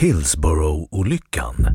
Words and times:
Hillsborough-olyckan. 0.00 1.66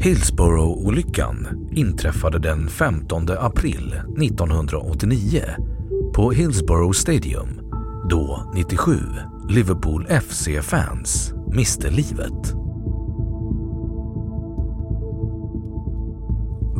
Hillsborough-olyckan 0.00 1.68
inträffade 1.72 2.38
den 2.38 2.68
15 2.68 3.26
april 3.38 3.94
1989 4.18 5.42
på 6.14 6.30
Hillsborough 6.30 6.92
Stadium 6.92 7.48
då 8.10 8.52
97 8.54 8.98
Liverpool 9.48 10.06
FC-fans 10.06 11.34
miste 11.52 11.90
livet. 11.90 12.54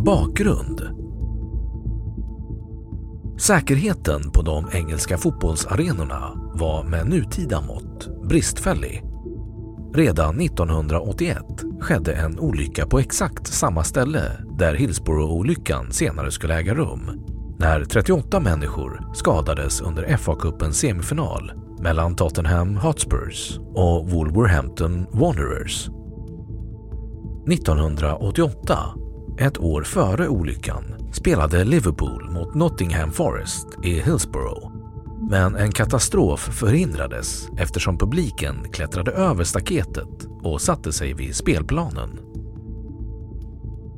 Bakgrund 0.05 1.02
Säkerheten 3.42 4.30
på 4.30 4.42
de 4.42 4.69
engelska 4.72 5.19
fotbollsarenorna 5.19 6.32
var 6.54 6.84
med 6.84 7.06
nutida 7.06 7.60
mått 7.60 8.08
bristfällig. 8.28 9.03
Redan 9.94 10.41
1981 10.41 11.38
skedde 11.80 12.12
en 12.12 12.38
olycka 12.38 12.86
på 12.86 12.98
exakt 12.98 13.47
samma 13.47 13.84
ställe 13.84 14.22
där 14.58 14.75
Hillsborough-olyckan 14.75 15.91
senare 15.91 16.30
skulle 16.30 16.54
äga 16.54 16.75
rum 16.75 17.25
när 17.58 17.84
38 17.84 18.41
människor 18.41 19.10
skadades 19.14 19.80
under 19.80 20.06
FA-cupens 20.06 20.72
semifinal 20.72 21.53
mellan 21.80 22.16
Tottenham 22.16 22.76
Hotspurs 22.76 23.59
och 23.74 24.10
Wolverhampton 24.10 25.06
Wanderers. 25.12 25.88
1988, 27.50 28.78
ett 29.38 29.59
år 29.59 29.82
före 29.82 30.28
olyckan, 30.28 30.91
spelade 31.12 31.65
Liverpool 31.65 32.31
mot 32.31 32.55
Nottingham 32.55 33.12
Forest 33.12 33.67
i 33.83 34.00
Hillsborough. 34.00 34.73
Men 35.31 35.56
en 35.56 35.73
katastrof 35.73 36.41
förhindrades 36.41 37.49
eftersom 37.59 37.99
publiken 37.99 38.73
klättrade 38.73 39.11
över 39.11 39.45
staketet 39.45 40.28
och 40.43 40.61
satte 40.61 40.93
sig 40.93 41.15
vid 41.15 41.37
spelplanen. 41.37 42.19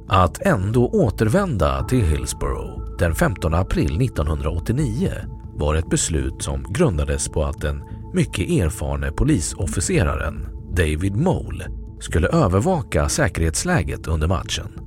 Att 0.09 0.47
ändå 0.47 0.89
återvända 0.89 1.85
till 1.85 2.05
Hillsborough 2.05 2.97
den 2.99 3.15
15 3.15 3.55
april 3.55 4.03
1989 4.03 5.11
var 5.55 5.75
ett 5.75 5.91
beslut 5.91 6.43
som 6.43 6.67
grundades 6.69 7.29
på 7.29 7.45
att 7.45 7.61
den 7.61 7.83
mycket 8.15 8.51
erfarne 8.51 9.13
polisofficeraren 9.13 10.49
David 10.71 11.17
Mole 11.17 11.71
skulle 12.01 12.29
övervaka 12.29 13.09
säkerhetsläget 13.09 14.07
under 14.07 14.29
matchen. 14.29 14.84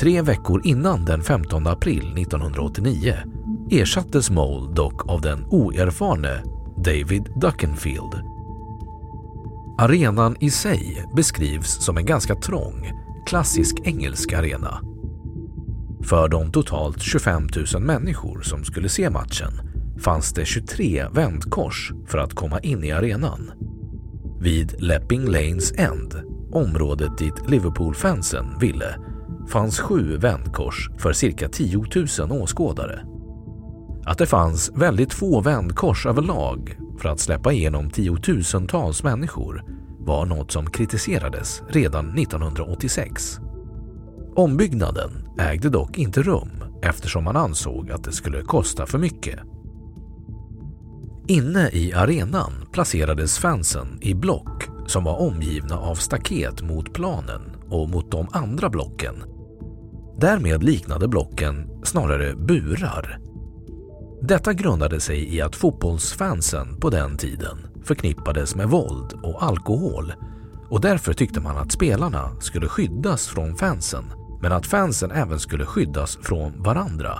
Tre 0.00 0.22
veckor 0.22 0.66
innan 0.66 1.04
den 1.04 1.22
15 1.22 1.66
april 1.66 2.18
1989 2.18 3.14
ersattes 3.70 4.30
Mole 4.30 4.74
dock 4.74 5.08
av 5.08 5.20
den 5.20 5.44
oerfarne 5.44 6.42
David 6.84 7.28
Duckenfield. 7.40 8.14
Arenan 9.78 10.36
i 10.40 10.50
sig 10.50 11.04
beskrivs 11.16 11.84
som 11.84 11.96
en 11.96 12.06
ganska 12.06 12.34
trång, 12.34 12.92
klassisk 13.26 13.76
engelsk 13.84 14.32
arena. 14.32 14.80
För 16.02 16.28
de 16.28 16.52
totalt 16.52 17.02
25 17.02 17.48
000 17.74 17.82
människor 17.82 18.42
som 18.42 18.64
skulle 18.64 18.88
se 18.88 19.10
matchen 19.10 19.52
fanns 19.98 20.32
det 20.32 20.44
23 20.44 21.06
vändkors 21.12 21.92
för 22.06 22.18
att 22.18 22.34
komma 22.34 22.60
in 22.60 22.84
i 22.84 22.92
arenan. 22.92 23.50
Vid 24.40 24.74
Lepping 24.78 25.24
Lanes 25.26 25.72
End, 25.72 26.14
området 26.52 27.18
dit 27.18 27.50
Liverpool-fansen 27.50 28.58
ville, 28.60 28.96
fanns 29.52 29.80
sju 29.80 30.16
vändkors 30.16 30.90
för 30.98 31.12
cirka 31.12 31.48
10 31.48 31.84
000 32.18 32.42
åskådare. 32.42 33.00
Att 34.04 34.18
det 34.18 34.26
fanns 34.26 34.72
väldigt 34.74 35.14
få 35.14 35.40
vändkors 35.40 36.06
överlag 36.06 36.78
för 36.98 37.08
att 37.08 37.20
släppa 37.20 37.52
igenom 37.52 37.90
tiotusentals 37.90 39.02
människor 39.02 39.64
var 39.98 40.26
något 40.26 40.50
som 40.50 40.70
kritiserades 40.70 41.62
redan 41.68 42.18
1986. 42.18 43.38
Ombyggnaden 44.36 45.10
ägde 45.38 45.68
dock 45.68 45.98
inte 45.98 46.22
rum 46.22 46.64
eftersom 46.82 47.24
man 47.24 47.36
ansåg 47.36 47.90
att 47.90 48.04
det 48.04 48.12
skulle 48.12 48.42
kosta 48.42 48.86
för 48.86 48.98
mycket. 48.98 49.38
Inne 51.28 51.70
i 51.72 51.92
arenan 51.92 52.52
placerades 52.72 53.38
fansen 53.38 53.98
i 54.00 54.14
block 54.14 54.68
som 54.86 55.04
var 55.04 55.20
omgivna 55.20 55.78
av 55.78 55.94
staket 55.94 56.62
mot 56.62 56.92
planen 56.92 57.42
och 57.68 57.88
mot 57.88 58.10
de 58.10 58.28
andra 58.32 58.70
blocken. 58.70 59.31
Därmed 60.22 60.62
liknade 60.62 61.08
blocken 61.08 61.68
snarare 61.84 62.34
burar. 62.34 63.18
Detta 64.20 64.52
grundade 64.52 65.00
sig 65.00 65.34
i 65.34 65.40
att 65.40 65.56
fotbollsfansen 65.56 66.76
på 66.80 66.90
den 66.90 67.16
tiden 67.16 67.58
förknippades 67.84 68.54
med 68.54 68.68
våld 68.68 69.12
och 69.22 69.42
alkohol 69.42 70.12
och 70.70 70.80
därför 70.80 71.12
tyckte 71.12 71.40
man 71.40 71.56
att 71.56 71.72
spelarna 71.72 72.40
skulle 72.40 72.68
skyddas 72.68 73.26
från 73.26 73.56
fansen 73.56 74.04
men 74.42 74.52
att 74.52 74.66
fansen 74.66 75.10
även 75.10 75.40
skulle 75.40 75.66
skyddas 75.66 76.18
från 76.22 76.62
varandra. 76.62 77.18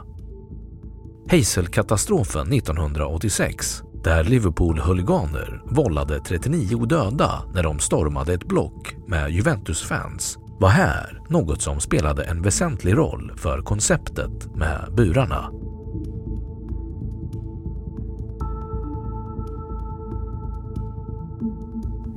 Hazelkatastrofen 1.31 2.53
1986 2.53 3.82
där 4.05 4.25
Liverpool-huliganer 4.25 5.62
vållade 5.65 6.21
39 6.21 6.87
döda 6.87 7.43
när 7.55 7.62
de 7.62 7.79
stormade 7.79 8.35
ett 8.35 8.49
block 8.49 8.97
med 9.06 9.31
Juventus-fans 9.31 10.38
var 10.62 10.69
här 10.69 11.20
något 11.29 11.62
som 11.62 11.81
spelade 11.81 12.25
en 12.25 12.43
väsentlig 12.43 12.97
roll 12.97 13.32
för 13.37 13.62
konceptet 13.62 14.56
med 14.56 14.88
burarna. 14.97 15.50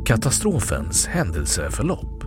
Katastrofens 0.05 1.07
händelseförlopp 1.07 2.23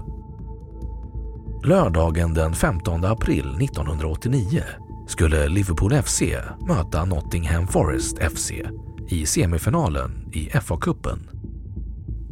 Lördagen 1.64 2.34
den 2.34 2.54
15 2.54 3.04
april 3.04 3.56
1989 3.62 4.62
skulle 5.08 5.48
Liverpool 5.48 6.02
FC 6.02 6.22
möta 6.68 7.04
Nottingham 7.04 7.66
Forest 7.66 8.18
FC 8.18 8.52
i 9.08 9.26
semifinalen 9.26 10.30
i 10.32 10.48
FA-cupen. 10.48 11.18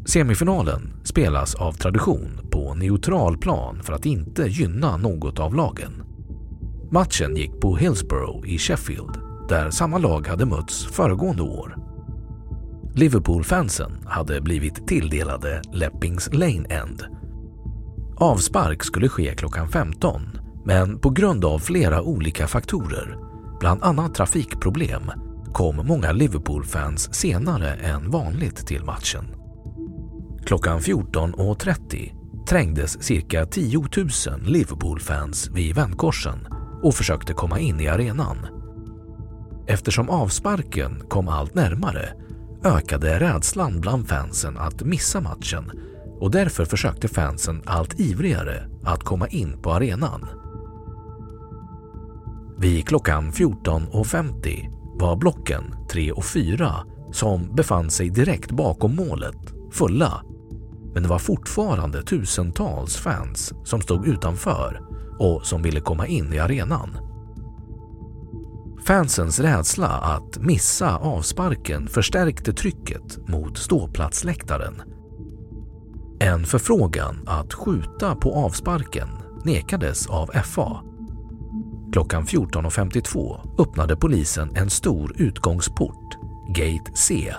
Semifinalen 0.06 0.92
spelas 1.04 1.54
av 1.54 1.72
tradition 1.72 2.45
neutral 2.78 3.38
plan 3.38 3.82
för 3.82 3.92
att 3.92 4.06
inte 4.06 4.42
gynna 4.42 4.96
något 4.96 5.38
av 5.38 5.54
lagen. 5.54 6.02
Matchen 6.90 7.36
gick 7.36 7.60
på 7.60 7.76
Hillsborough 7.76 8.48
i 8.48 8.58
Sheffield 8.58 9.18
där 9.48 9.70
samma 9.70 9.98
lag 9.98 10.26
hade 10.26 10.46
mötts 10.46 10.86
föregående 10.86 11.42
år. 11.42 11.76
Liverpool-fansen 12.94 13.92
hade 14.06 14.40
blivit 14.40 14.86
tilldelade 14.88 15.62
Leppings 15.72 16.32
Lane 16.32 16.66
End. 16.68 17.04
Avspark 18.16 18.84
skulle 18.84 19.08
ske 19.08 19.34
klockan 19.34 19.68
15 19.68 20.22
men 20.64 20.98
på 20.98 21.10
grund 21.10 21.44
av 21.44 21.58
flera 21.58 22.02
olika 22.02 22.46
faktorer, 22.46 23.18
bland 23.60 23.82
annat 23.82 24.14
trafikproblem, 24.14 25.02
kom 25.52 25.76
många 25.76 26.12
Liverpool-fans 26.12 27.14
senare 27.14 27.74
än 27.74 28.10
vanligt 28.10 28.66
till 28.66 28.84
matchen. 28.84 29.24
Klockan 30.46 30.80
14.30 30.80 32.25
trängdes 32.48 33.02
cirka 33.02 33.46
10 33.46 33.78
000 33.78 34.08
Liverpool-fans 34.40 35.50
vid 35.54 35.74
vändkorsen 35.74 36.38
och 36.82 36.94
försökte 36.94 37.32
komma 37.32 37.58
in 37.58 37.80
i 37.80 37.88
arenan. 37.88 38.36
Eftersom 39.66 40.10
avsparken 40.10 41.02
kom 41.08 41.28
allt 41.28 41.54
närmare 41.54 42.08
ökade 42.64 43.20
rädslan 43.20 43.80
bland 43.80 44.08
fansen 44.08 44.58
att 44.58 44.82
missa 44.82 45.20
matchen 45.20 45.70
och 46.20 46.30
därför 46.30 46.64
försökte 46.64 47.08
fansen 47.08 47.62
allt 47.66 48.00
ivrigare 48.00 48.68
att 48.84 49.02
komma 49.02 49.28
in 49.28 49.62
på 49.62 49.72
arenan. 49.72 50.26
Vid 52.58 52.88
klockan 52.88 53.32
14.50 53.32 54.98
var 54.98 55.16
blocken 55.16 55.64
3 55.90 56.12
och 56.12 56.24
4 56.24 56.74
som 57.12 57.54
befann 57.54 57.90
sig 57.90 58.10
direkt 58.10 58.50
bakom 58.50 58.96
målet 58.96 59.54
fulla. 59.72 60.22
Men 60.96 61.02
det 61.02 61.08
var 61.08 61.18
fortfarande 61.18 62.02
tusentals 62.02 62.96
fans 62.96 63.52
som 63.64 63.80
stod 63.80 64.06
utanför 64.06 64.80
och 65.18 65.46
som 65.46 65.62
ville 65.62 65.80
komma 65.80 66.06
in 66.06 66.32
i 66.32 66.38
arenan. 66.38 66.98
Fansens 68.86 69.40
rädsla 69.40 69.88
att 69.88 70.38
missa 70.38 70.96
avsparken 70.96 71.88
förstärkte 71.88 72.52
trycket 72.52 73.28
mot 73.28 73.58
ståplatsläktaren. 73.58 74.82
En 76.20 76.46
förfrågan 76.46 77.24
att 77.26 77.54
skjuta 77.54 78.14
på 78.14 78.34
avsparken 78.34 79.08
nekades 79.44 80.06
av 80.06 80.26
FA. 80.26 80.82
Klockan 81.92 82.24
14.52 82.24 83.40
öppnade 83.60 83.96
polisen 83.96 84.56
en 84.56 84.70
stor 84.70 85.12
utgångsport, 85.16 86.16
Gate 86.48 86.92
C, 86.94 87.34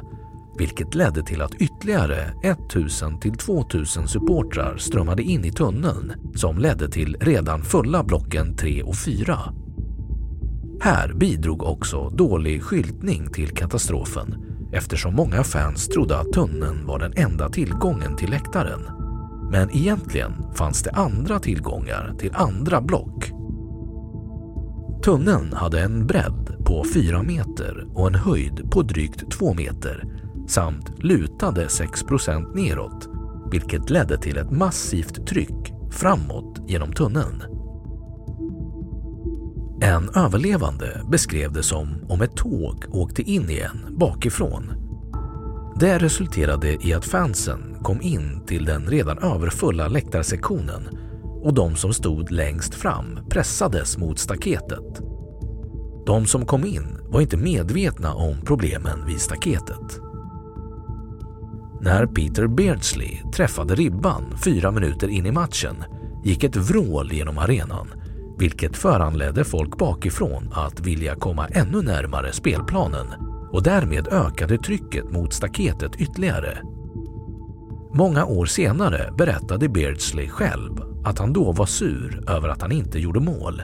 vilket 0.57 0.95
ledde 0.95 1.23
till 1.23 1.41
att 1.41 1.55
ytterligare 1.55 2.33
1000 2.43 3.19
till 3.19 3.33
2000 3.33 4.07
supportrar 4.07 4.77
strömmade 4.77 5.23
in 5.23 5.45
i 5.45 5.51
tunneln 5.51 6.13
som 6.35 6.57
ledde 6.57 6.89
till 6.89 7.17
redan 7.19 7.61
fulla 7.61 8.03
blocken 8.03 8.55
3 8.55 8.83
och 8.83 8.97
4. 8.97 9.39
Här 10.81 11.13
bidrog 11.13 11.63
också 11.63 12.09
dålig 12.09 12.63
skyltning 12.63 13.31
till 13.31 13.49
katastrofen 13.49 14.35
eftersom 14.71 15.15
många 15.15 15.43
fans 15.43 15.87
trodde 15.87 16.17
att 16.17 16.33
tunneln 16.33 16.85
var 16.85 16.99
den 16.99 17.13
enda 17.15 17.49
tillgången 17.49 18.15
till 18.15 18.29
läktaren. 18.29 18.81
Men 19.51 19.75
egentligen 19.75 20.33
fanns 20.55 20.83
det 20.83 20.91
andra 20.91 21.39
tillgångar 21.39 22.15
till 22.19 22.31
andra 22.33 22.81
block. 22.81 23.31
Tunneln 25.03 25.53
hade 25.53 25.81
en 25.81 26.07
bredd 26.07 26.55
på 26.65 26.85
4 26.93 27.23
meter 27.23 27.87
och 27.93 28.07
en 28.07 28.15
höjd 28.15 28.71
på 28.71 28.81
drygt 28.81 29.31
2 29.31 29.53
meter 29.53 30.03
samt 30.47 31.03
lutade 31.03 31.67
6% 31.67 32.55
neråt 32.55 33.09
vilket 33.51 33.89
ledde 33.89 34.17
till 34.17 34.37
ett 34.37 34.51
massivt 34.51 35.27
tryck 35.27 35.73
framåt 35.91 36.59
genom 36.67 36.93
tunneln. 36.93 37.43
En 39.81 40.09
överlevande 40.15 41.01
beskrev 41.11 41.51
det 41.51 41.63
som 41.63 42.05
om 42.09 42.21
ett 42.21 42.35
tåg 42.35 42.85
åkte 42.89 43.21
in 43.21 43.49
igen 43.49 43.95
bakifrån. 43.99 44.73
Det 45.79 45.97
resulterade 45.97 46.87
i 46.87 46.93
att 46.93 47.05
fansen 47.05 47.77
kom 47.81 48.01
in 48.01 48.45
till 48.45 48.65
den 48.65 48.87
redan 48.87 49.17
överfulla 49.17 49.87
läktarsektionen 49.87 50.89
och 51.43 51.53
de 51.53 51.75
som 51.75 51.93
stod 51.93 52.31
längst 52.31 52.75
fram 52.75 53.19
pressades 53.29 53.97
mot 53.97 54.19
staketet. 54.19 55.01
De 56.05 56.25
som 56.25 56.45
kom 56.45 56.65
in 56.65 56.97
var 57.09 57.21
inte 57.21 57.37
medvetna 57.37 58.13
om 58.13 58.41
problemen 58.45 59.05
vid 59.07 59.21
staketet. 59.21 60.06
När 61.81 62.05
Peter 62.05 62.47
Beardsley 62.47 63.21
träffade 63.33 63.75
ribban 63.75 64.37
fyra 64.43 64.71
minuter 64.71 65.07
in 65.07 65.25
i 65.25 65.31
matchen 65.31 65.83
gick 66.23 66.43
ett 66.43 66.55
vrål 66.55 67.13
genom 67.13 67.37
arenan 67.37 67.87
vilket 68.37 68.77
föranledde 68.77 69.43
folk 69.43 69.77
bakifrån 69.77 70.49
att 70.53 70.79
vilja 70.79 71.15
komma 71.15 71.47
ännu 71.47 71.81
närmare 71.81 72.31
spelplanen 72.33 73.07
och 73.51 73.63
därmed 73.63 74.07
ökade 74.07 74.57
trycket 74.57 75.11
mot 75.11 75.33
staketet 75.33 75.95
ytterligare. 75.95 76.57
Många 77.93 78.25
år 78.25 78.45
senare 78.45 79.13
berättade 79.17 79.69
Beardsley 79.69 80.29
själv 80.29 80.71
att 81.03 81.19
han 81.19 81.33
då 81.33 81.51
var 81.51 81.65
sur 81.65 82.23
över 82.29 82.49
att 82.49 82.61
han 82.61 82.71
inte 82.71 82.99
gjorde 82.99 83.19
mål 83.19 83.61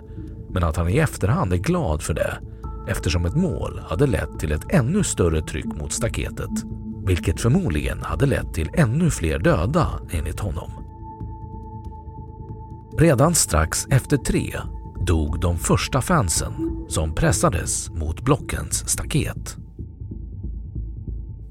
men 0.49 0.63
att 0.63 0.77
han 0.77 0.89
i 0.89 0.97
efterhand 0.97 1.53
är 1.53 1.57
glad 1.57 2.01
för 2.01 2.13
det 2.13 2.37
eftersom 2.87 3.25
ett 3.25 3.35
mål 3.35 3.81
hade 3.83 4.07
lett 4.07 4.39
till 4.39 4.51
ett 4.51 4.73
ännu 4.73 5.03
större 5.03 5.41
tryck 5.41 5.65
mot 5.65 5.91
staketet 5.91 6.49
vilket 7.05 7.41
förmodligen 7.41 8.03
hade 8.03 8.25
lett 8.25 8.53
till 8.53 8.69
ännu 8.73 9.09
fler 9.09 9.39
döda 9.39 9.87
enligt 10.11 10.39
honom. 10.39 10.71
Redan 12.97 13.35
strax 13.35 13.87
efter 13.89 14.17
tre 14.17 14.55
dog 15.05 15.39
de 15.39 15.57
första 15.57 16.01
fansen 16.01 16.85
som 16.87 17.15
pressades 17.15 17.89
mot 17.89 18.21
blockens 18.21 18.89
staket. 18.89 19.57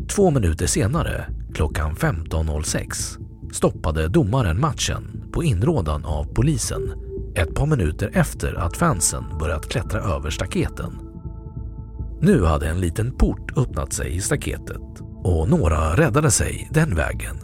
Två 0.09 0.31
minuter 0.31 0.67
senare, 0.67 1.27
klockan 1.55 1.95
15.06, 1.97 3.19
stoppade 3.53 4.09
domaren 4.09 4.61
matchen 4.61 5.25
på 5.33 5.45
inrådan 5.45 6.05
av 6.05 6.25
polisen 6.25 6.93
ett 7.35 7.55
par 7.55 7.67
minuter 7.67 8.11
efter 8.15 8.55
att 8.55 8.77
fansen 8.77 9.25
börjat 9.41 9.69
klättra 9.69 10.01
över 10.01 10.31
staketen. 10.31 10.99
Nu 12.21 12.45
hade 12.45 12.69
en 12.69 12.81
liten 12.81 13.13
port 13.13 13.59
öppnat 13.59 13.93
sig 13.93 14.17
i 14.17 14.21
staketet 14.21 15.12
och 15.25 15.49
några 15.49 15.97
räddade 15.97 16.31
sig 16.31 16.69
den 16.71 16.95
vägen. 16.95 17.37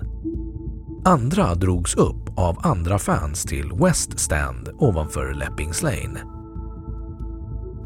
Andra 1.05 1.55
drogs 1.55 1.95
upp 1.95 2.39
av 2.39 2.59
andra 2.67 2.99
fans 2.99 3.43
till 3.43 3.73
West 3.81 4.19
Stand 4.19 4.69
ovanför 4.79 5.35
Leppings 5.35 5.83
Lane. 5.83 6.23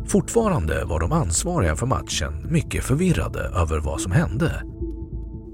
Fortfarande 0.06 0.84
var 0.84 1.00
de 1.00 1.12
ansvariga 1.12 1.76
för 1.76 1.86
matchen 1.86 2.46
mycket 2.50 2.84
förvirrade 2.84 3.40
över 3.40 3.80
vad 3.80 4.00
som 4.00 4.12
hände. 4.12 4.62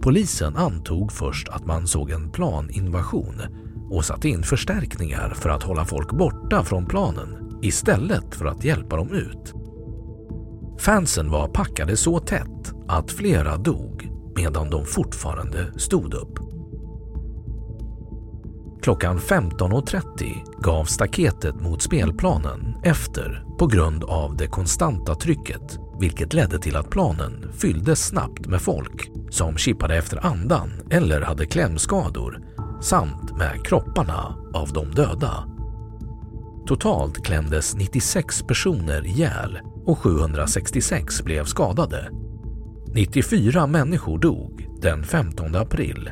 Polisen 0.03 0.57
antog 0.57 1.13
först 1.13 1.49
att 1.49 1.67
man 1.67 1.87
såg 1.87 2.11
en 2.11 2.31
planinvasion 2.31 3.43
och 3.91 4.05
satte 4.05 4.29
in 4.29 4.43
förstärkningar 4.43 5.35
för 5.35 5.49
att 5.49 5.63
hålla 5.63 5.85
folk 5.85 6.13
borta 6.13 6.65
från 6.65 6.87
planen 6.87 7.59
istället 7.63 8.35
för 8.35 8.47
att 8.47 8.65
hjälpa 8.65 8.97
dem 8.97 9.11
ut. 9.13 9.55
Fansen 10.81 11.31
var 11.31 11.49
packade 11.49 11.97
så 11.97 12.19
tätt 12.19 12.73
att 12.89 13.11
flera 13.11 13.57
dog 13.57 13.98
medan 14.39 14.71
de 14.71 14.85
fortfarande 14.85 15.73
stod 15.77 16.15
upp. 16.15 16.39
Klockan 18.83 19.19
15.30 19.19 20.63
gav 20.63 20.85
staketet 20.85 21.61
mot 21.61 21.83
spelplanen 21.83 22.77
efter 22.83 23.45
på 23.59 23.67
grund 23.67 24.05
av 24.05 24.37
det 24.37 24.47
konstanta 24.47 25.15
trycket 25.15 25.79
vilket 26.01 26.33
ledde 26.33 26.59
till 26.59 26.77
att 26.77 26.91
planen 26.91 27.53
fylldes 27.53 28.07
snabbt 28.07 28.47
med 28.47 28.63
folk 28.63 29.11
som 29.31 29.57
kippade 29.57 29.97
efter 29.97 30.27
andan 30.27 30.71
eller 30.91 31.21
hade 31.21 31.47
klämskador 31.47 32.41
samt 32.83 33.37
med 33.37 33.67
kropparna 33.67 34.37
av 34.55 34.73
de 34.73 34.91
döda. 34.91 35.45
Totalt 36.67 37.25
klämdes 37.25 37.75
96 37.75 38.43
personer 38.43 39.07
ihjäl 39.07 39.59
och 39.87 39.99
766 39.99 41.23
blev 41.23 41.45
skadade 41.45 42.11
94 42.95 43.67
människor 43.67 44.19
dog 44.19 44.69
den 44.83 45.05
15 45.05 45.55
april. 45.55 46.11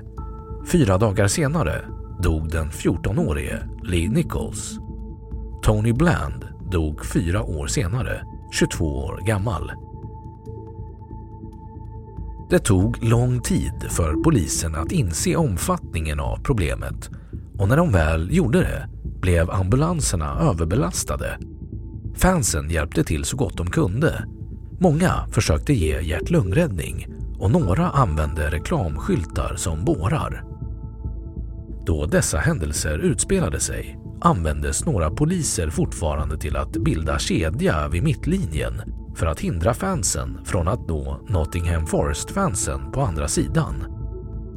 Fyra 0.73 0.99
dagar 0.99 1.29
senare 1.29 1.85
dog 2.23 2.51
den 2.51 2.71
14-årige 2.71 3.69
Lee 3.85 4.09
Nichols. 4.09 4.79
Tony 5.63 5.93
Bland 5.93 6.45
dog 6.71 7.07
fyra 7.07 7.43
år 7.43 7.67
senare, 7.67 8.23
22 8.53 8.85
år 8.85 9.21
gammal. 9.27 9.73
Det 12.51 12.59
tog 12.59 13.05
lång 13.05 13.41
tid 13.41 13.87
för 13.89 14.13
polisen 14.13 14.75
att 14.75 14.93
inse 14.93 15.37
omfattningen 15.37 16.21
av 16.21 16.37
problemet 16.43 17.11
och 17.59 17.69
när 17.69 17.77
de 17.77 17.93
väl 17.93 18.29
gjorde 18.37 18.61
det 18.61 18.89
blev 19.21 19.51
ambulanserna 19.51 20.39
överbelastade. 20.41 21.39
Fansen 22.17 22.71
hjälpte 22.71 23.05
till 23.05 23.25
så 23.25 23.37
gott 23.37 23.57
de 23.57 23.67
kunde. 23.67 24.25
Många 24.79 25.27
försökte 25.33 25.73
ge 25.73 26.01
hjärt-lungräddning 26.01 27.07
och 27.39 27.51
några 27.51 27.91
använde 27.91 28.51
reklamskyltar 28.51 29.57
som 29.57 29.85
bårar. 29.85 30.45
Då 31.87 32.07
dessa 32.07 32.39
händelser 32.39 32.99
utspelade 32.99 33.61
sig 33.61 33.99
användes 34.21 34.87
några 34.87 35.11
poliser 35.11 35.71
fortfarande 35.71 36.39
till 36.39 36.57
att 36.57 36.73
bilda 36.73 37.19
kedja 37.19 37.89
vid 37.89 38.03
mittlinjen 38.03 38.83
för 39.15 39.27
att 39.27 39.41
hindra 39.41 39.75
fansen 39.75 40.39
från 40.45 40.69
att 40.69 40.89
nå 40.89 41.21
Nottingham 41.29 41.87
Forest-fansen 41.87 42.93
på 42.93 43.01
andra 43.01 43.29
sidan. 43.29 43.75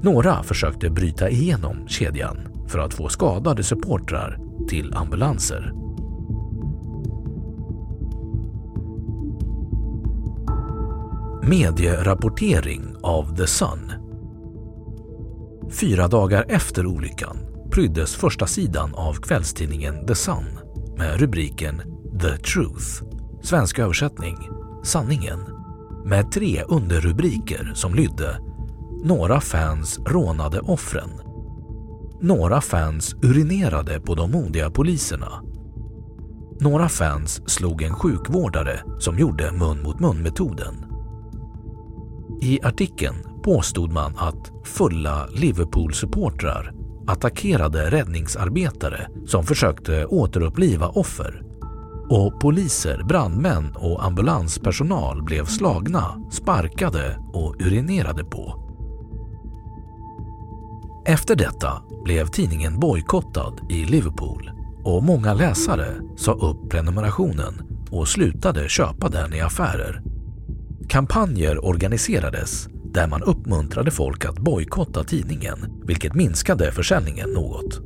Några 0.02 0.44
försökte 0.44 0.90
bryta 0.90 1.30
igenom 1.30 1.88
kedjan 1.88 2.38
för 2.68 2.80
att 2.80 2.94
få 2.94 3.10
skadade 3.10 3.64
supportrar 3.64 4.38
till 4.70 4.94
ambulanser. 4.94 5.74
Medierapportering 11.50 12.96
av 13.04 13.36
The 13.38 13.48
Sun 13.48 13.92
Fyra 15.72 16.08
dagar 16.08 16.46
efter 16.50 16.86
olyckan 16.86 17.38
pryddes 17.72 18.16
första 18.16 18.48
sidan 18.48 18.96
av 18.96 19.14
kvällstidningen 19.14 20.08
The 20.08 20.16
Sun 20.16 20.46
med 20.98 21.20
rubriken 21.20 21.82
The 22.22 22.38
Truth, 22.38 23.04
svensk 23.42 23.80
översättning 23.80 24.38
Sanningen, 24.84 25.40
med 26.06 26.32
tre 26.32 26.64
underrubriker 26.64 27.72
som 27.76 27.96
lydde 27.96 28.40
Några 29.04 29.42
fans 29.42 30.00
rånade 30.06 30.60
offren. 30.60 31.10
Några 32.22 32.62
fans 32.62 33.16
urinerade 33.24 34.02
på 34.02 34.16
de 34.16 34.32
modiga 34.32 34.72
poliserna. 34.72 35.44
Några 36.60 36.90
fans 36.90 37.50
slog 37.50 37.82
en 37.82 37.94
sjukvårdare 37.94 38.80
som 39.00 39.20
gjorde 39.20 39.52
mun 39.52 39.84
mot 39.84 40.00
mun-metoden. 40.00 40.89
I 42.42 42.60
artikeln 42.64 43.16
påstod 43.44 43.92
man 43.92 44.14
att 44.18 44.52
fulla 44.64 45.28
Liverpool-supportrar 45.28 46.74
attackerade 47.08 47.90
räddningsarbetare 47.90 49.08
som 49.26 49.44
försökte 49.44 50.06
återuppliva 50.06 50.88
offer 50.88 51.44
och 52.10 52.40
poliser, 52.42 53.04
brandmän 53.04 53.76
och 53.76 54.06
ambulanspersonal 54.06 55.24
blev 55.24 55.46
slagna, 55.46 56.22
sparkade 56.32 57.18
och 57.34 57.56
urinerade 57.62 58.24
på. 58.24 58.66
Efter 61.06 61.36
detta 61.36 61.82
blev 62.04 62.28
tidningen 62.28 62.80
bojkottad 62.80 63.54
i 63.70 63.86
Liverpool 63.86 64.52
och 64.84 65.04
många 65.04 65.34
läsare 65.34 65.96
sa 66.18 66.32
upp 66.32 66.70
prenumerationen 66.70 67.62
och 67.92 68.08
slutade 68.08 68.70
köpa 68.70 69.10
den 69.10 69.34
i 69.34 69.42
affärer. 69.42 70.09
Kampanjer 70.90 71.66
organiserades 71.66 72.68
där 72.84 73.08
man 73.08 73.24
uppmuntrade 73.24 73.92
folk 73.92 74.26
att 74.26 74.40
bojkotta 74.40 75.04
tidningen, 75.04 75.82
vilket 75.86 76.14
minskade 76.14 76.72
försäljningen 76.72 77.30
något. 77.30 77.82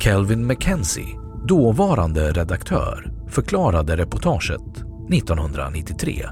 Kelvin 0.00 0.46
McKenzie, 0.46 1.18
dåvarande 1.48 2.30
redaktör, 2.30 3.12
förklarade 3.28 3.96
reportaget 3.96 4.76
1993. 5.12 6.26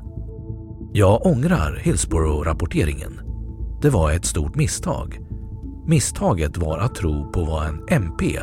Jag 0.92 1.26
ångrar 1.26 1.80
Hillsborough-rapporteringen. 1.82 3.20
Det 3.82 3.90
var 3.90 4.12
ett 4.12 4.24
stort 4.24 4.54
misstag. 4.54 5.18
Misstaget 5.86 6.56
var 6.56 6.78
att 6.78 6.94
tro 6.94 7.32
på 7.32 7.44
vad 7.44 7.66
en 7.66 7.84
MP, 7.88 8.38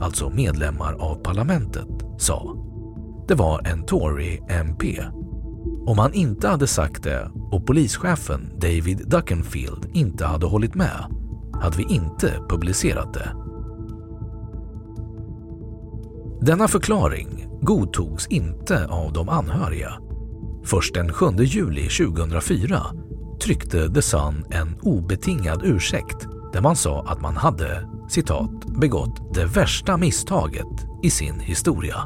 alltså 0.00 0.30
medlemmar 0.30 0.92
av 0.92 1.14
parlamentet, 1.14 1.88
sa. 2.18 2.56
Det 3.28 3.34
var 3.34 3.66
en 3.66 3.86
Tory-MP 3.86 5.00
om 5.86 5.98
han 5.98 6.14
inte 6.14 6.48
hade 6.48 6.66
sagt 6.66 7.02
det 7.02 7.30
och 7.50 7.66
polischefen 7.66 8.50
David 8.60 9.08
Duckenfield 9.08 9.86
inte 9.92 10.24
hade 10.24 10.46
hållit 10.46 10.74
med 10.74 11.04
hade 11.52 11.76
vi 11.76 11.94
inte 11.94 12.32
publicerat 12.48 13.14
det. 13.14 13.32
Denna 16.40 16.68
förklaring 16.68 17.46
godtogs 17.60 18.26
inte 18.26 18.86
av 18.86 19.12
de 19.12 19.28
anhöriga. 19.28 19.92
Först 20.64 20.94
den 20.94 21.12
7 21.12 21.26
juli 21.38 21.88
2004 21.88 22.80
tryckte 23.42 23.94
The 23.94 24.02
Sun 24.02 24.44
en 24.50 24.78
obetingad 24.82 25.60
ursäkt 25.64 26.26
där 26.52 26.60
man 26.60 26.76
sa 26.76 27.02
att 27.02 27.20
man 27.20 27.36
hade 27.36 27.88
citat, 28.08 28.66
begått 28.80 29.34
det 29.34 29.44
värsta 29.44 29.96
misstaget 29.96 30.86
i 31.02 31.10
sin 31.10 31.40
historia. 31.40 31.96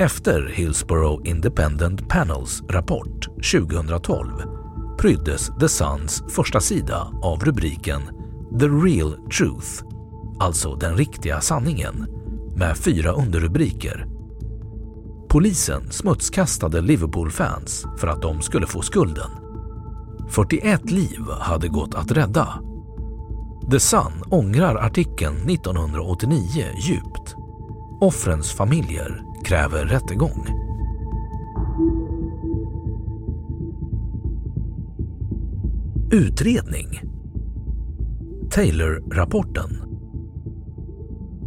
Efter 0.00 0.48
Hillsborough 0.48 1.28
Independent 1.28 2.08
Panels 2.08 2.62
rapport 2.68 3.28
2012 3.52 4.30
pryddes 4.98 5.50
The 5.60 5.68
Suns 5.68 6.22
första 6.28 6.60
sida 6.60 7.12
av 7.22 7.44
rubriken 7.44 8.02
“The 8.60 8.66
Real 8.66 9.16
Truth”, 9.38 9.84
alltså 10.38 10.74
den 10.74 10.96
riktiga 10.96 11.40
sanningen, 11.40 12.06
med 12.56 12.76
fyra 12.76 13.12
underrubriker. 13.12 14.06
Polisen 15.28 15.90
smutskastade 15.90 16.80
Liverpool-fans 16.80 17.86
för 17.98 18.08
att 18.08 18.22
de 18.22 18.42
skulle 18.42 18.66
få 18.66 18.82
skulden. 18.82 19.30
41 20.28 20.90
liv 20.90 21.20
hade 21.40 21.68
gått 21.68 21.94
att 21.94 22.12
rädda. 22.12 22.48
The 23.70 23.80
Sun 23.80 24.12
ångrar 24.30 24.76
artikeln 24.76 25.50
1989 25.50 26.64
djupt. 26.78 27.34
Offrens 28.00 28.52
familjer 28.52 29.29
kräver 29.50 29.84
rättegång. 29.86 30.46
Utredning 36.12 37.02
Taylor-rapporten 38.50 39.70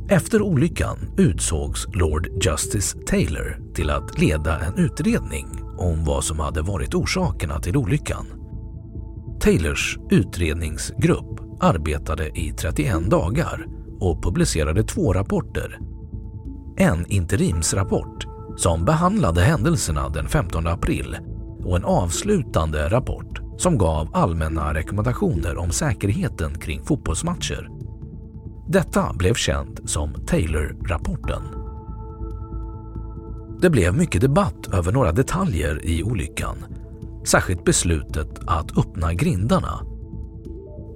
Efter 0.09 0.41
olyckan 0.41 0.97
utsågs 1.17 1.87
Lord 1.93 2.27
Justice 2.45 2.97
Taylor 3.07 3.73
till 3.73 3.89
att 3.89 4.19
leda 4.19 4.59
en 4.59 4.75
utredning 4.77 5.47
om 5.77 6.05
vad 6.05 6.23
som 6.23 6.39
hade 6.39 6.61
varit 6.61 6.93
orsakerna 6.93 7.59
till 7.59 7.77
olyckan. 7.77 8.25
Taylors 9.39 9.97
utredningsgrupp 10.11 11.39
arbetade 11.59 12.39
i 12.39 12.51
31 12.51 13.09
dagar 13.09 13.65
och 13.99 14.23
publicerade 14.23 14.83
två 14.83 15.13
rapporter 15.13 15.92
en 16.77 17.05
interimsrapport 17.11 18.25
som 18.57 18.85
behandlade 18.85 19.41
händelserna 19.41 20.09
den 20.09 20.27
15 20.27 20.67
april 20.67 21.17
och 21.63 21.75
en 21.75 21.85
avslutande 21.85 22.89
rapport 22.89 23.39
som 23.57 23.77
gav 23.77 24.09
allmänna 24.13 24.73
rekommendationer 24.73 25.57
om 25.57 25.71
säkerheten 25.71 26.57
kring 26.59 26.83
fotbollsmatcher. 26.83 27.69
Detta 28.67 29.13
blev 29.13 29.33
känt 29.33 29.89
som 29.89 30.13
Taylor-rapporten. 30.13 31.41
Det 33.61 33.69
blev 33.69 33.97
mycket 33.97 34.21
debatt 34.21 34.73
över 34.73 34.91
några 34.91 35.11
detaljer 35.11 35.85
i 35.85 36.03
olyckan, 36.03 36.57
särskilt 37.25 37.63
beslutet 37.63 38.39
att 38.47 38.77
öppna 38.77 39.13
grindarna. 39.13 39.81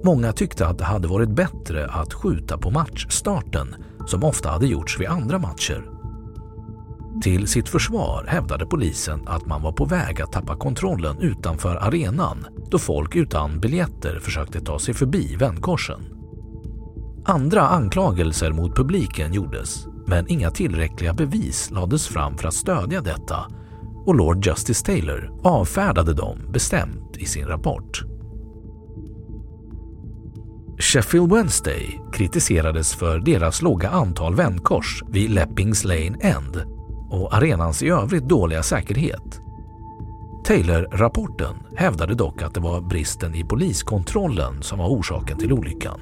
Många 0.04 0.32
tyckte 0.32 0.66
att 0.66 0.78
det 0.78 0.84
hade 0.84 1.08
varit 1.08 1.30
bättre 1.30 1.86
att 1.86 2.14
skjuta 2.14 2.58
på 2.58 2.70
matchstarten 2.70 3.74
som 4.08 4.24
ofta 4.24 4.50
hade 4.50 4.66
gjorts 4.66 5.00
vid 5.00 5.08
andra 5.08 5.38
matcher. 5.38 5.84
Till 7.22 7.46
sitt 7.46 7.68
försvar 7.68 8.24
hävdade 8.28 8.66
polisen 8.66 9.28
att 9.28 9.46
man 9.46 9.62
var 9.62 9.72
på 9.72 9.84
väg 9.84 10.20
att 10.20 10.32
tappa 10.32 10.56
kontrollen 10.56 11.18
utanför 11.18 11.76
arenan 11.76 12.46
då 12.70 12.78
folk 12.78 13.16
utan 13.16 13.60
biljetter 13.60 14.18
försökte 14.18 14.60
ta 14.60 14.78
sig 14.78 14.94
förbi 14.94 15.36
vändkorsen. 15.36 16.00
Andra 17.24 17.68
anklagelser 17.68 18.52
mot 18.52 18.76
publiken 18.76 19.32
gjordes 19.32 19.86
men 20.06 20.28
inga 20.28 20.50
tillräckliga 20.50 21.12
bevis 21.12 21.70
lades 21.70 22.06
fram 22.08 22.38
för 22.38 22.48
att 22.48 22.54
stödja 22.54 23.00
detta 23.00 23.46
och 24.06 24.14
Lord 24.14 24.46
Justice 24.46 24.84
Taylor 24.86 25.32
avfärdade 25.42 26.14
dem 26.14 26.38
bestämt 26.52 27.16
i 27.16 27.24
sin 27.24 27.46
rapport. 27.46 28.02
Sheffield 30.92 31.32
Wednesday 31.32 32.00
kritiserades 32.12 32.94
för 32.94 33.18
deras 33.18 33.62
låga 33.62 33.90
antal 33.90 34.34
vändkors 34.34 35.02
vid 35.08 35.30
Leppings 35.30 35.84
Lane 35.84 36.18
End 36.20 36.62
och 37.10 37.34
arenans 37.34 37.82
i 37.82 37.88
övrigt 37.88 38.28
dåliga 38.28 38.62
säkerhet. 38.62 39.40
Taylor-rapporten 40.44 41.54
hävdade 41.76 42.14
dock 42.14 42.42
att 42.42 42.54
det 42.54 42.60
var 42.60 42.80
bristen 42.80 43.34
i 43.34 43.44
poliskontrollen 43.44 44.62
som 44.62 44.78
var 44.78 44.88
orsaken 44.88 45.38
till 45.38 45.52
olyckan. 45.52 46.00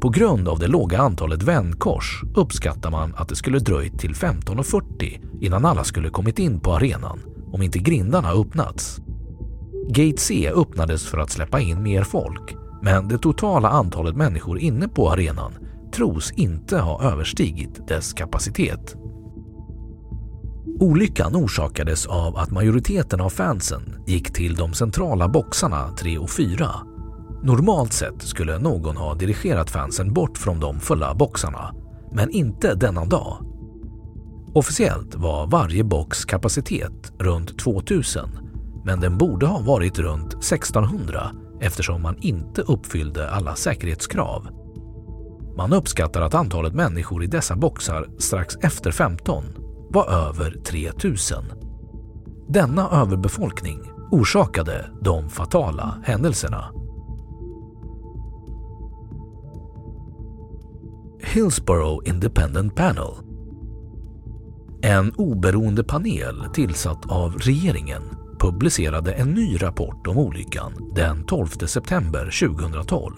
På 0.00 0.08
grund 0.08 0.48
av 0.48 0.58
det 0.58 0.68
låga 0.68 0.98
antalet 0.98 1.42
vändkors 1.42 2.22
uppskattar 2.34 2.90
man 2.90 3.14
att 3.16 3.28
det 3.28 3.36
skulle 3.36 3.58
dröjt 3.58 3.98
till 3.98 4.14
15.40 4.14 5.40
innan 5.40 5.64
alla 5.64 5.84
skulle 5.84 6.08
kommit 6.08 6.38
in 6.38 6.60
på 6.60 6.72
arenan 6.72 7.20
om 7.52 7.62
inte 7.62 7.78
grindarna 7.78 8.30
öppnats. 8.30 9.00
Gate 9.88 10.20
C 10.20 10.50
öppnades 10.54 11.06
för 11.06 11.18
att 11.18 11.30
släppa 11.30 11.60
in 11.60 11.82
mer 11.82 12.04
folk 12.04 12.56
men 12.86 13.08
det 13.08 13.18
totala 13.18 13.68
antalet 13.68 14.16
människor 14.16 14.58
inne 14.58 14.88
på 14.88 15.10
arenan 15.10 15.52
tros 15.94 16.32
inte 16.32 16.78
ha 16.78 17.02
överstigit 17.02 17.88
dess 17.88 18.12
kapacitet. 18.12 18.96
Olyckan 20.80 21.36
orsakades 21.36 22.06
av 22.06 22.36
att 22.36 22.50
majoriteten 22.50 23.20
av 23.20 23.30
fansen 23.30 23.82
gick 24.06 24.32
till 24.32 24.54
de 24.54 24.74
centrala 24.74 25.28
boxarna 25.28 25.90
3 25.98 26.18
och 26.18 26.30
4. 26.30 26.70
Normalt 27.42 27.92
sett 27.92 28.22
skulle 28.22 28.58
någon 28.58 28.96
ha 28.96 29.14
dirigerat 29.14 29.70
fansen 29.70 30.12
bort 30.12 30.38
från 30.38 30.60
de 30.60 30.80
fulla 30.80 31.14
boxarna, 31.14 31.74
men 32.12 32.30
inte 32.30 32.74
denna 32.74 33.04
dag. 33.04 33.36
Officiellt 34.54 35.14
var 35.14 35.46
varje 35.46 35.84
box 35.84 36.24
kapacitet 36.24 37.12
runt 37.18 37.58
2000 37.58 38.28
men 38.84 39.00
den 39.00 39.18
borde 39.18 39.46
ha 39.46 39.60
varit 39.60 39.98
runt 39.98 40.34
1600 40.34 41.30
eftersom 41.60 42.02
man 42.02 42.16
inte 42.20 42.62
uppfyllde 42.62 43.30
alla 43.30 43.54
säkerhetskrav. 43.54 44.48
Man 45.56 45.72
uppskattar 45.72 46.20
att 46.20 46.34
antalet 46.34 46.74
människor 46.74 47.24
i 47.24 47.26
dessa 47.26 47.56
boxar 47.56 48.08
strax 48.18 48.56
efter 48.56 48.90
15 48.90 49.44
var 49.90 50.08
över 50.08 50.50
3000. 50.50 51.44
Denna 52.48 52.88
överbefolkning 52.90 53.90
orsakade 54.10 54.90
de 55.00 55.28
fatala 55.28 56.02
händelserna. 56.04 56.64
Hillsborough 61.22 62.08
Independent 62.08 62.74
Panel 62.74 63.10
En 64.82 65.12
oberoende 65.16 65.84
panel 65.84 66.44
tillsatt 66.54 67.10
av 67.10 67.32
regeringen 67.32 68.02
publicerade 68.38 69.12
en 69.12 69.34
ny 69.34 69.62
rapport 69.62 70.06
om 70.06 70.18
olyckan 70.18 70.72
den 70.94 71.26
12 71.26 71.46
september 71.46 72.48
2012. 72.48 73.14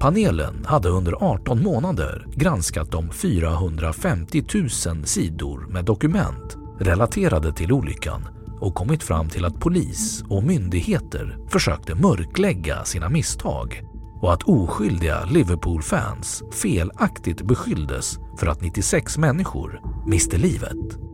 Panelen 0.00 0.64
hade 0.64 0.88
under 0.88 1.12
18 1.12 1.62
månader 1.62 2.26
granskat 2.34 2.90
de 2.90 3.10
450 3.10 4.44
000 4.54 4.68
sidor 5.04 5.66
med 5.68 5.84
dokument 5.84 6.56
relaterade 6.80 7.52
till 7.52 7.72
olyckan 7.72 8.28
och 8.60 8.74
kommit 8.74 9.02
fram 9.02 9.28
till 9.28 9.44
att 9.44 9.60
polis 9.60 10.24
och 10.28 10.44
myndigheter 10.44 11.38
försökte 11.48 11.94
mörklägga 11.94 12.84
sina 12.84 13.08
misstag 13.08 13.82
och 14.20 14.32
att 14.32 14.42
oskyldiga 14.42 15.24
Liverpool-fans 15.24 16.42
felaktigt 16.52 17.42
beskylldes 17.42 18.18
för 18.38 18.46
att 18.46 18.62
96 18.62 19.18
människor 19.18 19.80
miste 20.06 20.38
livet. 20.38 21.05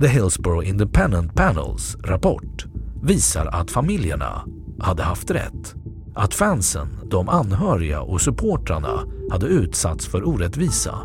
The 0.00 0.08
Hillsborough 0.08 0.68
Independent 0.68 1.34
Panels 1.34 1.96
rapport 2.04 2.66
visar 3.02 3.46
att 3.46 3.70
familjerna 3.70 4.44
hade 4.80 5.02
haft 5.02 5.30
rätt. 5.30 5.74
Att 6.14 6.34
fansen, 6.34 6.88
de 7.10 7.28
anhöriga 7.28 8.00
och 8.00 8.20
supportrarna 8.20 9.04
hade 9.30 9.46
utsatts 9.46 10.06
för 10.06 10.28
orättvisa. 10.28 10.98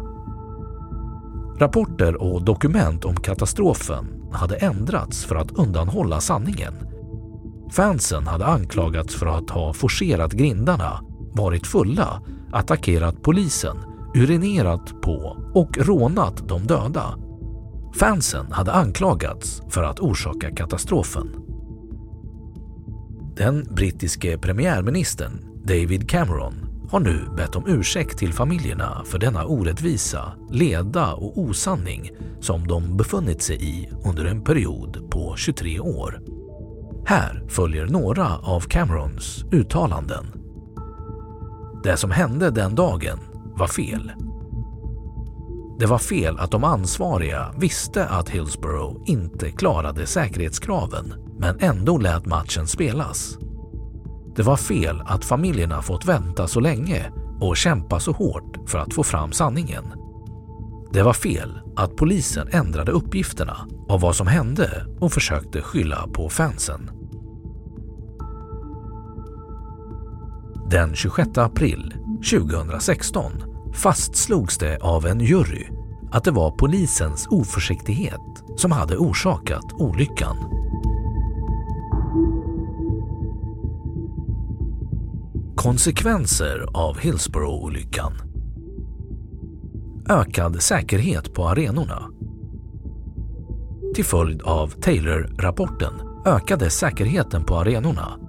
Rapporter 1.59 2.21
och 2.21 2.45
dokument 2.45 3.05
om 3.05 3.15
katastrofen 3.15 4.05
hade 4.31 4.55
ändrats 4.55 5.25
för 5.25 5.35
att 5.35 5.51
undanhålla 5.51 6.21
sanningen. 6.21 6.73
Fansen 7.71 8.27
hade 8.27 8.45
anklagats 8.45 9.15
för 9.15 9.25
att 9.25 9.49
ha 9.49 9.73
forcerat 9.73 10.31
grindarna, 10.31 11.01
varit 11.31 11.67
fulla, 11.67 12.21
attackerat 12.51 13.21
polisen, 13.21 13.77
urinerat 14.15 15.01
på 15.01 15.37
och 15.53 15.77
rånat 15.77 16.47
de 16.47 16.67
döda 16.67 17.22
Fansen 17.93 18.51
hade 18.51 18.71
anklagats 18.71 19.61
för 19.69 19.83
att 19.83 19.99
orsaka 19.99 20.55
katastrofen. 20.55 21.35
Den 23.35 23.63
brittiske 23.63 24.37
premiärministern 24.37 25.45
David 25.63 26.09
Cameron 26.09 26.53
har 26.89 26.99
nu 26.99 27.25
bett 27.37 27.55
om 27.55 27.63
ursäkt 27.67 28.17
till 28.17 28.33
familjerna 28.33 29.03
för 29.05 29.19
denna 29.19 29.45
orättvisa, 29.45 30.33
leda 30.49 31.13
och 31.13 31.37
osanning 31.37 32.11
som 32.39 32.67
de 32.67 32.97
befunnit 32.97 33.41
sig 33.41 33.63
i 33.63 33.89
under 34.05 34.25
en 34.25 34.43
period 34.43 35.11
på 35.11 35.35
23 35.37 35.79
år. 35.79 36.21
Här 37.05 37.43
följer 37.47 37.85
några 37.85 38.37
av 38.37 38.59
Camerons 38.59 39.45
uttalanden. 39.51 40.25
Det 41.83 41.97
som 41.97 42.11
hände 42.11 42.49
den 42.49 42.75
dagen 42.75 43.19
var 43.55 43.67
fel. 43.67 44.11
Det 45.83 45.87
var 45.87 45.97
fel 45.97 46.39
att 46.39 46.51
de 46.51 46.63
ansvariga 46.63 47.53
visste 47.57 48.05
att 48.05 48.29
Hillsborough 48.29 49.01
inte 49.05 49.51
klarade 49.51 50.05
säkerhetskraven 50.05 51.13
men 51.39 51.59
ändå 51.59 51.97
lät 51.97 52.25
matchen 52.25 52.67
spelas. 52.67 53.37
Det 54.35 54.43
var 54.43 54.57
fel 54.57 55.01
att 55.05 55.25
familjerna 55.25 55.81
fått 55.81 56.05
vänta 56.05 56.47
så 56.47 56.59
länge 56.59 57.11
och 57.39 57.57
kämpa 57.57 57.99
så 57.99 58.11
hårt 58.11 58.69
för 58.69 58.77
att 58.77 58.93
få 58.93 59.03
fram 59.03 59.31
sanningen. 59.31 59.83
Det 60.93 61.03
var 61.03 61.13
fel 61.13 61.59
att 61.75 61.95
polisen 61.95 62.47
ändrade 62.51 62.91
uppgifterna 62.91 63.67
av 63.89 64.01
vad 64.01 64.15
som 64.15 64.27
hände 64.27 64.85
och 64.99 65.13
försökte 65.13 65.61
skylla 65.61 66.07
på 66.13 66.29
fansen. 66.29 66.91
Den 70.69 70.95
26 70.95 71.37
april 71.37 71.93
2016 72.31 73.31
fastslogs 73.73 74.57
det 74.57 74.77
av 74.81 75.05
en 75.05 75.19
jury 75.19 75.72
att 76.13 76.23
det 76.23 76.31
var 76.31 76.51
polisens 76.51 77.27
oförsiktighet 77.27 78.43
som 78.55 78.71
hade 78.71 78.97
orsakat 78.97 79.73
olyckan. 79.73 80.37
Konsekvenser 85.55 86.65
av 86.73 86.97
Hillsborough-olyckan 86.99 88.13
Ökad 90.09 90.61
säkerhet 90.61 91.33
på 91.33 91.47
arenorna 91.47 92.09
Till 93.95 94.05
följd 94.05 94.41
av 94.41 94.67
Taylor-rapporten 94.67 95.93
ökade 96.25 96.69
säkerheten 96.69 97.43
på 97.43 97.55
arenorna. 97.55 98.19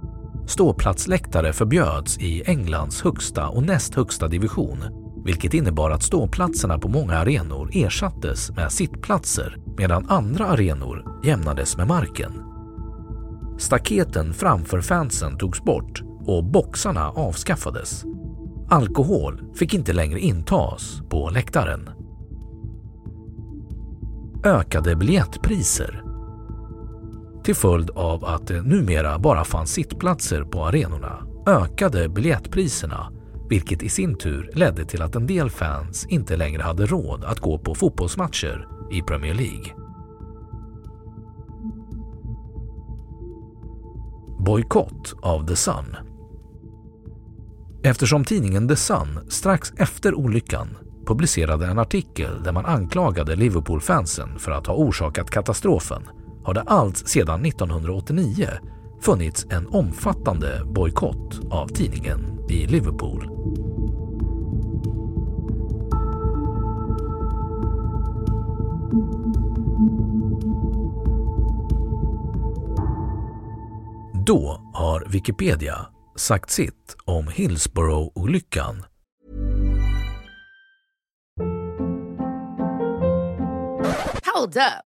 Ståplatsläktare 0.46 1.52
förbjöds 1.52 2.18
i 2.18 2.42
Englands 2.46 3.02
högsta 3.02 3.48
och 3.48 3.62
näst 3.62 3.94
högsta 3.94 4.28
division 4.28 5.03
vilket 5.24 5.54
innebar 5.54 5.90
att 5.90 6.02
ståplatserna 6.02 6.78
på 6.78 6.88
många 6.88 7.18
arenor 7.18 7.70
ersattes 7.72 8.50
med 8.50 8.72
sittplatser 8.72 9.56
medan 9.78 10.06
andra 10.08 10.46
arenor 10.46 11.20
jämnades 11.24 11.76
med 11.76 11.88
marken. 11.88 12.32
Staketen 13.58 14.34
framför 14.34 14.80
fansen 14.80 15.38
togs 15.38 15.62
bort 15.62 16.02
och 16.26 16.44
boxarna 16.44 17.10
avskaffades. 17.10 18.04
Alkohol 18.68 19.42
fick 19.54 19.74
inte 19.74 19.92
längre 19.92 20.20
intas 20.20 21.02
på 21.10 21.30
läktaren. 21.30 21.90
Ökade 24.44 24.96
biljettpriser 24.96 26.02
Till 27.44 27.54
följd 27.54 27.90
av 27.90 28.24
att 28.24 28.46
det 28.46 28.62
numera 28.62 29.18
bara 29.18 29.44
fanns 29.44 29.70
sittplatser 29.70 30.42
på 30.42 30.64
arenorna 30.64 31.26
ökade 31.46 32.08
biljettpriserna 32.08 33.12
vilket 33.48 33.82
i 33.82 33.88
sin 33.88 34.18
tur 34.18 34.50
ledde 34.54 34.84
till 34.84 35.02
att 35.02 35.16
en 35.16 35.26
del 35.26 35.50
fans 35.50 36.06
inte 36.08 36.36
längre 36.36 36.62
hade 36.62 36.86
råd 36.86 37.24
att 37.24 37.40
gå 37.40 37.58
på 37.58 37.74
fotbollsmatcher 37.74 38.68
i 38.92 39.02
Premier 39.02 39.34
League. 39.34 39.74
Bojkott 44.38 45.14
av 45.22 45.46
The 45.46 45.56
Sun 45.56 45.96
Eftersom 47.82 48.24
tidningen 48.24 48.68
The 48.68 48.76
Sun 48.76 49.20
strax 49.28 49.72
efter 49.76 50.14
olyckan 50.14 50.68
publicerade 51.06 51.66
en 51.66 51.78
artikel 51.78 52.42
där 52.42 52.52
man 52.52 52.66
anklagade 52.66 53.36
Liverpool-fansen 53.36 54.38
för 54.38 54.52
att 54.52 54.66
ha 54.66 54.74
orsakat 54.74 55.30
katastrofen 55.30 56.02
har 56.44 56.54
det 56.54 56.62
allt 56.62 56.96
sedan 56.96 57.44
1989 57.44 58.48
funnits 59.00 59.46
en 59.50 59.66
omfattande 59.66 60.62
bojkott 60.64 61.40
av 61.50 61.68
tidningen 61.68 62.33
i 62.48 62.66
Liverpool. 62.66 63.28
Då 74.26 74.70
har 74.74 75.06
Wikipedia 75.08 75.86
sagt 76.16 76.50
sitt 76.50 76.96
om 77.04 77.28
Hillsborough-olyckan. 77.28 78.84
Hold 84.34 84.56
up. 84.56 84.93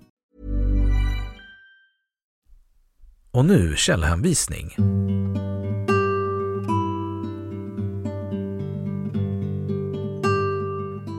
Och 3.33 3.45
nu 3.45 3.75
källhänvisning. 3.75 4.75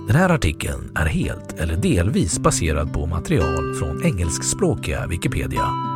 Den 0.07 0.17
här 0.17 0.31
artikeln 0.31 0.93
är 0.97 1.07
helt 1.07 1.53
eller 1.59 1.77
delvis 1.77 2.39
baserad 2.39 2.93
på 2.93 3.07
material 3.07 3.75
från 3.75 4.05
engelskspråkiga 4.05 5.07
Wikipedia 5.07 5.92